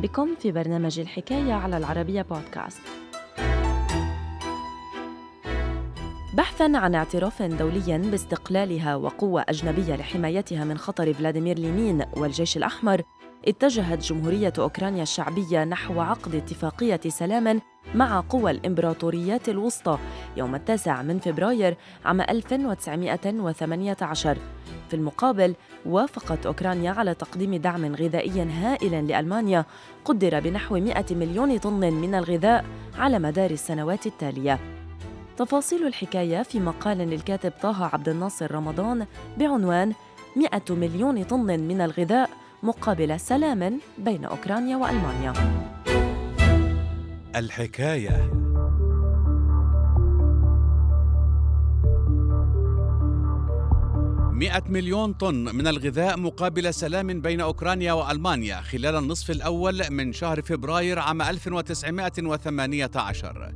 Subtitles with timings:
[0.00, 2.80] بكم في برنامج الحكاية على العربية بودكاست.
[6.36, 13.02] بحثا عن اعتراف دولي باستقلالها وقوة أجنبية لحمايتها من خطر فلاديمير لينين والجيش الأحمر
[13.48, 17.60] اتجهت جمهورية أوكرانيا الشعبية نحو عقد اتفاقية سلام
[17.94, 19.98] مع قوى الإمبراطوريات الوسطى
[20.36, 24.38] يوم التاسع من فبراير عام 1918
[24.90, 25.54] في المقابل
[25.86, 29.64] وافقت أوكرانيا على تقديم دعم غذائي هائل لألمانيا
[30.04, 32.64] قدر بنحو 100 مليون طن من الغذاء
[32.98, 34.60] على مدار السنوات التالية.
[35.36, 39.06] تفاصيل الحكاية في مقال للكاتب طه عبد الناصر رمضان
[39.38, 39.92] بعنوان
[40.36, 42.30] 100 مليون طن من الغذاء
[42.62, 45.32] مقابل سلام بين أوكرانيا وألمانيا.
[47.36, 48.45] الحكاية.
[54.36, 60.42] 100 مليون طن من الغذاء مقابل سلام بين أوكرانيا وألمانيا خلال النصف الأول من شهر
[60.42, 63.52] فبراير عام 1918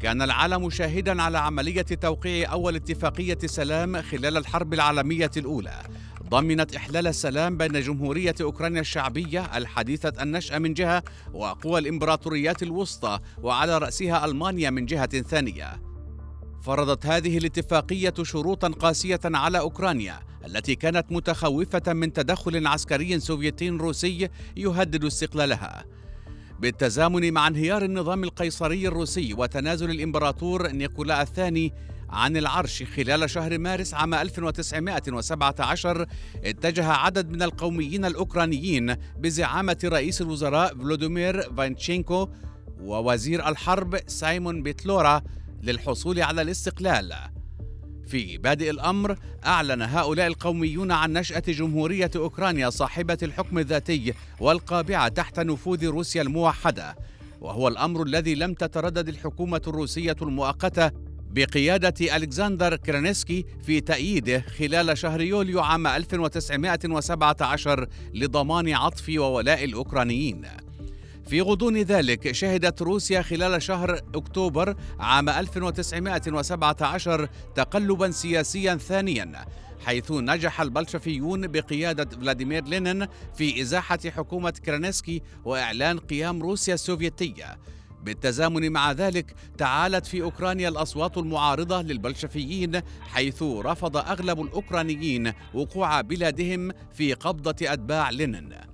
[0.00, 5.82] كان العالم شاهدا على عملية توقيع أول اتفاقية سلام خلال الحرب العالمية الأولى.
[6.28, 11.02] ضمنت إحلال السلام بين جمهورية أوكرانيا الشعبية الحديثة النشأة من جهة
[11.34, 15.91] وقوى الإمبراطوريات الوسطى وعلى رأسها ألمانيا من جهة ثانية.
[16.62, 24.28] فرضت هذه الاتفاقية شروطا قاسية على أوكرانيا التي كانت متخوفة من تدخل عسكري سوفيتي روسي
[24.56, 25.84] يهدد استقلالها.
[26.60, 31.72] بالتزامن مع انهيار النظام القيصري الروسي وتنازل الإمبراطور نيكولا الثاني
[32.10, 36.06] عن العرش خلال شهر مارس عام 1917
[36.44, 42.28] اتجه عدد من القوميين الأوكرانيين بزعامة رئيس الوزراء فلوديمير فانتشينكو
[42.80, 45.22] ووزير الحرب سايمون بيتلورا
[45.62, 47.14] للحصول على الاستقلال
[48.06, 55.40] في بادئ الأمر أعلن هؤلاء القوميون عن نشأة جمهورية أوكرانيا صاحبة الحكم الذاتي والقابعة تحت
[55.40, 56.96] نفوذ روسيا الموحدة
[57.40, 60.90] وهو الأمر الذي لم تتردد الحكومة الروسية المؤقتة
[61.30, 70.46] بقيادة ألكسندر كرانسكي في تأييده خلال شهر يوليو عام 1917 لضمان عطف وولاء الأوكرانيين.
[71.26, 79.46] في غضون ذلك شهدت روسيا خلال شهر أكتوبر عام 1917 تقلبا سياسيا ثانيا
[79.84, 87.58] حيث نجح البلشفيون بقيادة فلاديمير لينين في إزاحة حكومة كرانسكي وإعلان قيام روسيا السوفيتية.
[88.02, 96.72] بالتزامن مع ذلك تعالت في أوكرانيا الأصوات المعارضة للبلشفيين حيث رفض أغلب الأوكرانيين وقوع بلادهم
[96.94, 98.71] في قبضة أتباع لينين.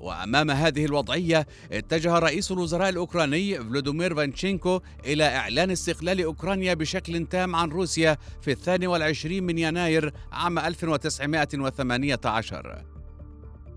[0.00, 7.56] وأمام هذه الوضعية اتجه رئيس الوزراء الأوكراني فلوديمير فانشينكو إلى إعلان استقلال أوكرانيا بشكل تام
[7.56, 12.84] عن روسيا في الثاني والعشرين من يناير عام 1918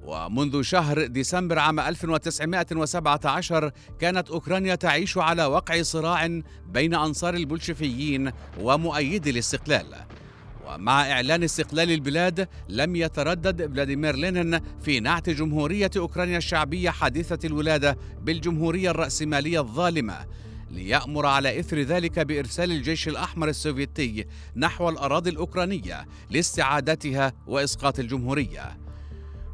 [0.06, 9.30] ومنذ شهر ديسمبر عام 1917 كانت أوكرانيا تعيش على وقع صراع بين أنصار البولشفيين ومؤيدي
[9.30, 9.86] الاستقلال.
[10.68, 17.98] ومع إعلان استقلال البلاد لم يتردد فلاديمير لينين في نعت جمهورية أوكرانيا الشعبية حديثة الولادة
[18.22, 20.26] بالجمهورية الرأسمالية الظالمة
[20.72, 24.26] ليأمر على إثر ذلك بإرسال الجيش الأحمر السوفيتي
[24.56, 28.83] نحو الأراضي الأوكرانية لاستعادتها وإسقاط الجمهورية.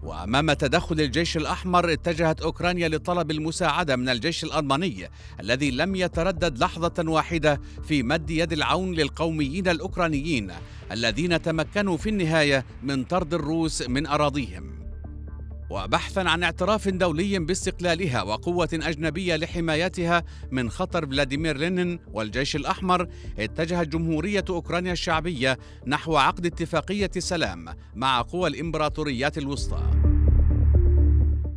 [0.03, 7.03] وأمام تدخل الجيش الأحمر اتجهت أوكرانيا لطلب المساعدة من الجيش الألماني الذي لم يتردد لحظة
[7.07, 10.51] واحدة في مد يد العون للقوميين الأوكرانيين
[10.91, 14.78] الذين تمكنوا في النهاية من طرد الروس من أراضيهم.
[15.69, 23.07] وبحثا عن اعتراف دولي باستقلالها وقوة أجنبية لحمايتها من خطر فلاديمير لينين والجيش الأحمر
[23.39, 27.65] اتجهت جمهورية أوكرانيا الشعبية نحو عقد اتفاقية سلام
[27.95, 29.83] مع قوى الإمبراطوريات الوسطى.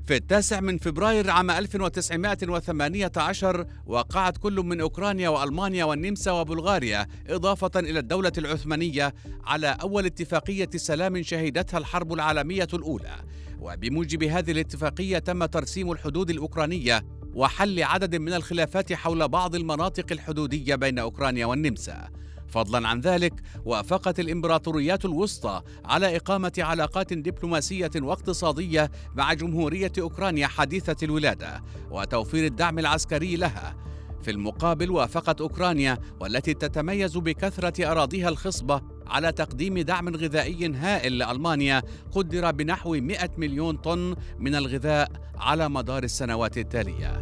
[0.07, 7.99] في التاسع من فبراير عام 1918 وقعت كل من أوكرانيا وألمانيا والنمسا وبلغاريا إضافة إلى
[7.99, 9.15] الدولة العثمانية
[9.45, 13.17] على أول اتفاقية سلام شهدتها الحرب العالمية الأولى.
[13.63, 17.05] وبموجب هذه الاتفاقية تم ترسيم الحدود الأوكرانية
[17.35, 22.09] وحل عدد من الخلافات حول بعض المناطق الحدودية بين أوكرانيا والنمسا.
[22.49, 30.97] فضلا عن ذلك وافقت الإمبراطوريات الوسطى على إقامة علاقات دبلوماسية واقتصادية مع جمهورية أوكرانيا حديثة
[31.03, 33.77] الولادة وتوفير الدعم العسكري لها.
[34.23, 38.83] في المقابل وافقت أوكرانيا والتي تتميز بكثرة أراضيها الخصبة
[39.13, 41.83] على تقديم دعم غذائي هائل لألمانيا
[42.13, 47.21] قدر بنحو 100 مليون طن من الغذاء على مدار السنوات التالية.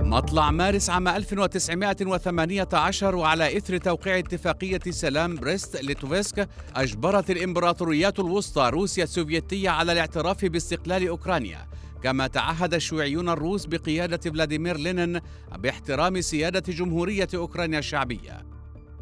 [0.00, 9.04] مطلع مارس عام 1918 وعلى إثر توقيع اتفاقية سلام بريست ليتوفسك أجبرت الإمبراطوريات الوسطى روسيا
[9.04, 11.66] السوفيتية على الاعتراف باستقلال أوكرانيا.
[12.02, 15.20] كما تعهد الشيوعيون الروس بقيادة فلاديمير لينين
[15.58, 18.49] باحترام سيادة جمهورية أوكرانيا الشعبية.